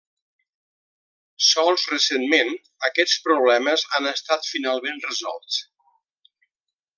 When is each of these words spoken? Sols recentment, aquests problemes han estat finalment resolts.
Sols 1.47 1.83
recentment, 1.91 2.49
aquests 2.89 3.19
problemes 3.29 3.85
han 3.99 4.11
estat 4.13 4.49
finalment 4.55 4.99
resolts. 5.13 5.61